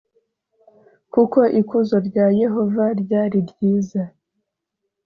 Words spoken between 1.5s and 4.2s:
ikuzo rya yehova ryari ryiza